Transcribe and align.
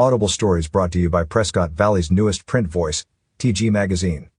Audible 0.00 0.28
Stories 0.28 0.66
brought 0.66 0.92
to 0.92 0.98
you 0.98 1.10
by 1.10 1.24
Prescott 1.24 1.72
Valley's 1.72 2.10
newest 2.10 2.46
print 2.46 2.66
voice, 2.66 3.04
TG 3.38 3.70
Magazine. 3.70 4.30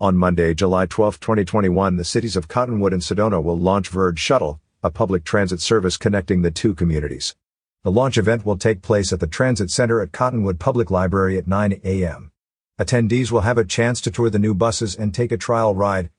On 0.00 0.16
Monday, 0.16 0.54
July 0.54 0.86
12, 0.86 1.20
2021, 1.20 1.98
the 1.98 2.04
cities 2.04 2.34
of 2.34 2.48
Cottonwood 2.48 2.92
and 2.92 3.00
Sedona 3.00 3.40
will 3.40 3.56
launch 3.56 3.90
Verde 3.90 4.18
Shuttle, 4.18 4.60
a 4.82 4.90
public 4.90 5.22
transit 5.22 5.60
service 5.60 5.96
connecting 5.96 6.42
the 6.42 6.50
two 6.50 6.74
communities. 6.74 7.36
The 7.84 7.92
launch 7.92 8.18
event 8.18 8.44
will 8.44 8.58
take 8.58 8.82
place 8.82 9.12
at 9.12 9.20
the 9.20 9.28
Transit 9.28 9.70
Center 9.70 10.00
at 10.00 10.10
Cottonwood 10.10 10.58
Public 10.58 10.90
Library 10.90 11.38
at 11.38 11.46
9 11.46 11.80
a.m. 11.84 12.32
Attendees 12.80 13.30
will 13.30 13.42
have 13.42 13.56
a 13.56 13.64
chance 13.64 14.00
to 14.00 14.10
tour 14.10 14.30
the 14.30 14.40
new 14.40 14.52
buses 14.52 14.96
and 14.96 15.14
take 15.14 15.30
a 15.30 15.36
trial 15.36 15.76
ride. 15.76 16.10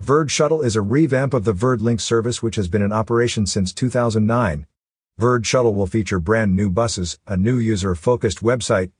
Verde 0.00 0.28
Shuttle 0.28 0.60
is 0.60 0.76
a 0.76 0.82
revamp 0.82 1.32
of 1.32 1.46
the 1.46 1.54
Verde 1.54 1.82
Lynx 1.82 2.04
service 2.04 2.42
which 2.42 2.56
has 2.56 2.68
been 2.68 2.82
in 2.82 2.92
operation 2.92 3.46
since 3.46 3.72
2009. 3.72 4.66
Verde 5.18 5.46
Shuttle 5.46 5.72
will 5.72 5.86
feature 5.86 6.20
brand 6.20 6.54
new 6.54 6.68
buses, 6.68 7.18
a 7.26 7.38
new 7.38 7.56
user-focused 7.56 8.42
website, 8.42 8.90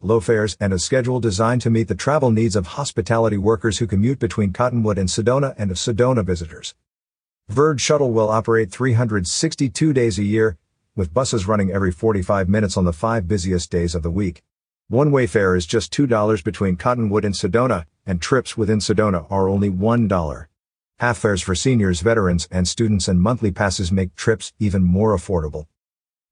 low 0.00 0.18
fares, 0.18 0.56
and 0.58 0.72
a 0.72 0.80
schedule 0.80 1.20
designed 1.20 1.62
to 1.62 1.70
meet 1.70 1.86
the 1.86 1.94
travel 1.94 2.32
needs 2.32 2.56
of 2.56 2.66
hospitality 2.66 3.38
workers 3.38 3.78
who 3.78 3.86
commute 3.86 4.18
between 4.18 4.52
Cottonwood 4.52 4.98
and 4.98 5.08
Sedona 5.08 5.54
and 5.56 5.70
of 5.70 5.76
Sedona 5.76 6.24
visitors. 6.24 6.74
Verde 7.48 7.78
Shuttle 7.78 8.10
will 8.10 8.28
operate 8.28 8.72
362 8.72 9.92
days 9.92 10.18
a 10.18 10.24
year, 10.24 10.58
with 10.96 11.14
buses 11.14 11.46
running 11.46 11.70
every 11.70 11.92
45 11.92 12.48
minutes 12.48 12.76
on 12.76 12.84
the 12.84 12.92
five 12.92 13.28
busiest 13.28 13.70
days 13.70 13.94
of 13.94 14.02
the 14.02 14.10
week. 14.10 14.42
One-way 14.88 15.28
fare 15.28 15.54
is 15.54 15.66
just 15.66 15.92
$2 15.92 16.42
between 16.42 16.74
Cottonwood 16.74 17.24
and 17.24 17.34
Sedona, 17.36 17.84
and 18.04 18.20
trips 18.20 18.56
within 18.56 18.80
Sedona 18.80 19.24
are 19.30 19.48
only 19.48 19.70
$1. 19.70 20.49
Half 21.00 21.16
fares 21.16 21.40
for 21.40 21.54
seniors, 21.54 22.02
veterans, 22.02 22.46
and 22.50 22.68
students 22.68 23.08
and 23.08 23.22
monthly 23.22 23.50
passes 23.50 23.90
make 23.90 24.14
trips 24.16 24.52
even 24.58 24.82
more 24.82 25.16
affordable. 25.16 25.64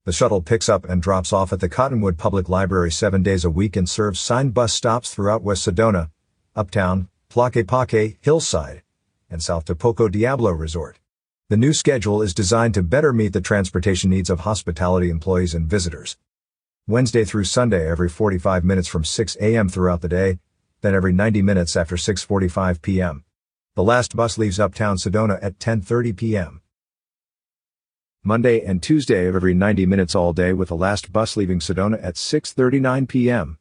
The 0.05 0.13
shuttle 0.13 0.43
picks 0.43 0.69
up 0.69 0.87
and 0.87 1.01
drops 1.01 1.33
off 1.33 1.51
at 1.51 1.59
the 1.59 1.67
Cottonwood 1.67 2.19
Public 2.19 2.47
Library 2.49 2.91
seven 2.91 3.23
days 3.23 3.43
a 3.43 3.49
week 3.49 3.75
and 3.75 3.89
serves 3.89 4.19
signed 4.19 4.53
bus 4.53 4.71
stops 4.71 5.11
throughout 5.11 5.41
West 5.41 5.67
Sedona, 5.67 6.11
Uptown, 6.55 7.09
Tlaquepaque, 7.31 8.17
Hillside, 8.21 8.83
and 9.27 9.41
South 9.41 9.65
to 9.65 9.73
Poco 9.73 10.07
Diablo 10.07 10.51
Resort. 10.51 10.99
The 11.49 11.57
new 11.57 11.73
schedule 11.73 12.21
is 12.21 12.35
designed 12.35 12.75
to 12.75 12.83
better 12.83 13.11
meet 13.11 13.33
the 13.33 13.41
transportation 13.41 14.11
needs 14.11 14.29
of 14.29 14.41
hospitality 14.41 15.09
employees 15.09 15.55
and 15.55 15.67
visitors. 15.67 16.15
Wednesday 16.87 17.25
through 17.25 17.45
Sunday 17.45 17.89
every 17.89 18.07
45 18.07 18.63
minutes 18.63 18.87
from 18.87 19.03
6 19.03 19.35
a.m. 19.41 19.67
throughout 19.67 20.01
the 20.01 20.07
day, 20.07 20.37
then 20.81 20.93
every 20.93 21.11
90 21.11 21.41
minutes 21.41 21.75
after 21.75 21.95
6.45 21.95 22.83
p.m. 22.83 23.23
The 23.79 23.85
last 23.85 24.13
bus 24.13 24.37
leaves 24.37 24.59
Uptown 24.59 24.97
Sedona 24.97 25.39
at 25.41 25.57
10.30 25.57 26.13
p.m. 26.17 26.61
Monday 28.25 28.61
and 28.61 28.83
Tuesday 28.83 29.25
of 29.25 29.37
every 29.37 29.53
90 29.53 29.85
minutes 29.85 30.15
all 30.15 30.33
day 30.33 30.51
with 30.51 30.67
the 30.67 30.75
last 30.75 31.13
bus 31.13 31.37
leaving 31.37 31.59
Sedona 31.59 31.97
at 32.03 32.15
6.39 32.15 33.07
p.m. 33.07 33.57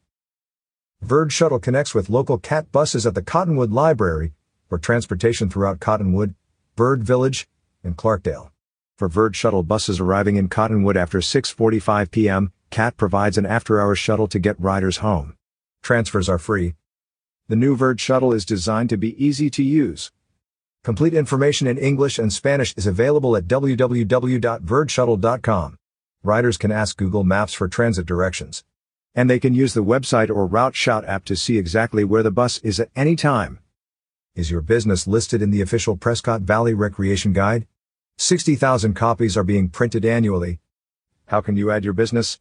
Verde 1.01 1.31
Shuttle 1.31 1.61
connects 1.61 1.95
with 1.95 2.11
local 2.11 2.37
CAT 2.37 2.73
buses 2.73 3.07
at 3.07 3.15
the 3.15 3.23
Cottonwood 3.23 3.71
Library 3.71 4.33
for 4.69 4.77
transportation 4.77 5.49
throughout 5.49 5.79
Cottonwood, 5.79 6.35
Verde 6.77 7.05
Village, 7.05 7.49
and 7.85 7.97
Clarkdale. 7.97 8.51
For 8.97 9.07
Verde 9.07 9.37
Shuttle 9.37 9.63
buses 9.63 10.01
arriving 10.01 10.35
in 10.35 10.49
Cottonwood 10.49 10.97
after 10.97 11.21
6.45 11.21 12.11
p.m., 12.11 12.53
CAT 12.71 12.97
provides 12.97 13.39
an 13.39 13.47
after-hours 13.47 14.01
shuttle 14.01 14.27
to 14.27 14.41
get 14.41 14.59
riders 14.59 14.97
home. 14.97 15.37
Transfers 15.81 16.29
are 16.29 16.39
free, 16.39 16.75
the 17.49 17.57
new 17.57 17.75
Verde 17.75 17.99
shuttle 17.99 18.33
is 18.35 18.45
designed 18.45 18.91
to 18.91 18.99
be 18.99 19.25
easy 19.25 19.49
to 19.49 19.63
use. 19.63 20.13
Complete 20.85 21.15
information 21.15 21.67
in 21.67 21.79
English 21.79 22.19
and 22.19 22.31
Spanish 22.31 22.75
is 22.77 22.87
available 22.87 23.35
at 23.37 23.47
www.verdeshuttle.com. 23.47 25.79
Riders 26.23 26.59
can 26.59 26.71
ask 26.71 26.99
Google 26.99 27.25
Maps 27.25 27.55
for 27.55 27.67
transit 27.67 28.05
directions. 28.05 28.65
And 29.15 29.31
they 29.31 29.39
can 29.39 29.55
use 29.55 29.73
the 29.73 29.83
website 29.83 30.29
or 30.29 30.47
Route 30.47 30.77
Shout 30.77 31.07
app 31.07 31.25
to 31.25 31.37
see 31.37 31.57
exactly 31.57 32.05
where 32.05 32.23
the 32.23 32.31
bus 32.31 32.59
is 32.59 32.79
at 32.79 32.91
any 32.95 33.17
time. 33.17 33.61
Is 34.35 34.51
your 34.51 34.61
business 34.61 35.07
listed 35.07 35.41
in 35.41 35.51
the 35.51 35.63
official 35.63 35.97
Prescott 35.97 36.43
Valley 36.43 36.75
Recreation 36.75 37.33
Guide? 37.33 37.67
60,000 38.19 38.93
copies 38.93 39.39
are 39.39 39.45
being 39.45 39.71
printed 39.71 40.05
annually. 40.05 40.61
How 41.27 41.41
can 41.41 41.57
you 41.57 41.71
add 41.71 41.83
your 41.83 41.95
business? 41.95 42.41